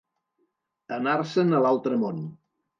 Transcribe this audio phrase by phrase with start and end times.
[0.97, 2.21] Anar-se'n a l'altre món.